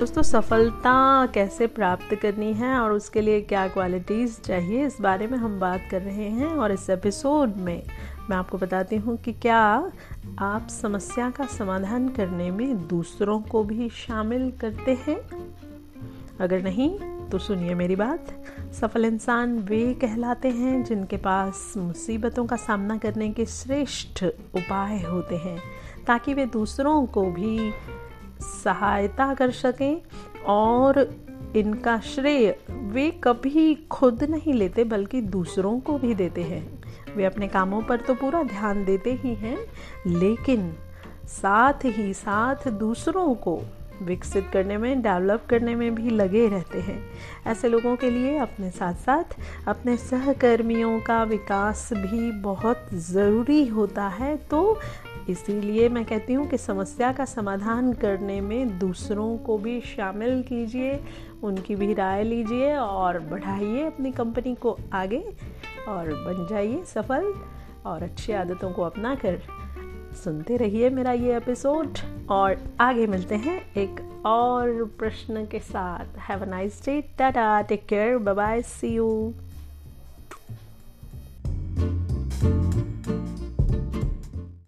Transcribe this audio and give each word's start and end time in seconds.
दोस्तों 0.00 0.22
सफलता 0.22 1.26
कैसे 1.26 1.66
प्राप्त 1.66 2.14
करनी 2.14 2.52
है 2.52 2.78
और 2.78 2.92
उसके 2.92 3.20
लिए 3.20 3.40
क्या 3.40 3.66
क्वालिटीज़ 3.68 4.40
चाहिए, 4.40 4.86
इस 4.86 4.96
बारे 5.00 5.26
में 5.26 5.36
हम 5.38 5.58
बात 5.60 5.80
कर 5.90 6.02
रहे 6.02 6.28
हैं 6.28 6.46
और 6.46 6.72
इस 6.72 6.88
एपिसोड 6.90 7.56
में 7.56 7.82
मैं 8.30 8.36
आपको 8.36 8.58
बताती 8.58 8.96
हूँ 8.96 9.16
कि 9.16 9.32
क्या 9.32 9.58
आप 10.38 10.68
समस्या 10.70 11.28
का 11.30 11.46
समाधान 11.48 12.08
करने 12.08 12.50
में 12.50 12.86
दूसरों 12.88 13.40
को 13.42 13.64
भी 13.64 13.88
शामिल 13.88 14.50
करते 14.60 14.98
हैं। 15.06 15.20
अगर 16.40 16.62
नहीं 16.62 16.90
तो 17.30 17.38
सुनिए 17.38 17.74
मेरी 17.74 17.96
बात। 17.96 18.34
सफल 18.80 19.04
इंसान 19.04 19.58
वे 19.60 19.94
कहलाते 19.94 20.48
हैं 20.48 20.82
जिनके 20.84 21.16
पास 21.16 21.72
मुसीबतों 21.76 22.46
का 22.46 22.56
सामना 22.56 22.96
करने 22.98 23.30
के 23.30 23.46
श्रेष्ठ 23.46 24.24
उपाय 24.24 25.02
होते 25.02 25.36
हैं, 25.36 25.58
ताकि 26.06 26.34
वे 26.34 26.46
दूसरों 26.46 27.06
को 27.06 27.30
भी 27.30 27.72
सहायता 28.64 29.32
कर 29.34 29.50
सकें 29.50 30.00
और 30.46 30.98
इनका 31.56 31.98
श्रेय 32.00 32.58
वे 32.70 33.10
कभी 33.24 33.74
खुद 33.90 34.22
नहीं 34.24 34.52
लेते, 34.52 34.84
बल्कि 34.84 35.20
दूसरों 35.20 35.78
को 35.80 35.98
भी 35.98 36.14
देते 36.14 36.42
हैं। 36.42 36.62
वे 37.16 37.24
अपने 37.24 37.48
कामों 37.48 37.82
पर 37.82 38.00
तो 38.00 38.14
पूरा 38.14 38.42
ध्यान 38.42 38.84
देते 38.84 39.12
ही 39.14 39.34
हैं, 39.34 39.58
लेकिन 40.06 40.72
साथ 41.26 41.84
ही 41.84 42.12
साथ 42.14 42.68
दूसरों 42.68 43.34
को 43.34 43.60
विकसित 44.02 44.46
करने 44.52 44.76
में, 44.76 45.02
डेवलप 45.02 45.44
करने 45.50 45.74
में 45.74 45.94
भी 45.94 46.10
लगे 46.10 46.46
रहते 46.48 46.80
हैं। 46.80 47.02
ऐसे 47.46 47.68
लोगों 47.68 47.94
के 47.96 48.10
लिए 48.10 48.36
अपने 48.38 48.70
साथ 48.70 48.94
साथ 48.94 49.36
अपने 49.68 49.96
सहकर्मियों 49.96 51.00
का 51.00 51.22
विकास 51.22 51.88
भी 51.92 52.30
बहुत 52.32 52.86
ज़रूरी 52.94 53.66
होता 53.66 54.06
है। 54.08 54.36
तो 54.36 54.78
इसीलिए 55.30 55.88
मैं 55.88 56.04
कहती 56.04 56.32
हूँ 56.32 56.46
कि 56.48 56.58
समस्या 56.58 57.12
का 57.12 57.24
समाधान 57.24 57.92
करने 57.92 58.40
में 58.40 58.78
दूसरों 58.78 59.38
को 59.38 59.58
भी 59.58 59.80
शामिल 59.80 60.42
कीजिए, 60.42 61.00
उनकी 61.42 61.74
भी 61.74 61.94
राय 61.94 62.24
लीजिए 62.24 62.76
और 62.76 63.18
बढ़ाइए 63.18 63.86
अपनी 63.86 64.12
कंपनी 64.12 64.54
को 64.54 64.76
आगे 64.92 65.22
और 65.88 66.08
बन 66.08 66.46
जाइए 66.50 66.84
सफल 66.84 67.32
और 67.86 68.02
अच्छी 68.02 68.32
आदतों 68.32 68.72
को 68.72 68.82
अपना 68.82 69.14
कर 69.14 69.40
सुनते 70.24 70.56
रहिए 70.56 70.90
मेरा 70.90 71.12
ये 71.12 71.36
एपिसोड 71.36 71.98
और 72.30 72.56
आगे 72.80 73.06
मिलते 73.06 73.34
हैं 73.34 73.60
एक 73.74 74.24
और 74.26 74.84
प्रश्न 74.98 75.46
के 75.46 75.58
साथ। 75.58 76.18
Have 76.18 76.42
a 76.42 76.46
nice 76.46 76.84
day 76.84 77.00
tata 77.18 77.60
take 77.62 77.86
care 77.86 78.18
bye 78.18 78.34
bye 78.34 78.62
see 78.62 78.88
you 78.88 79.34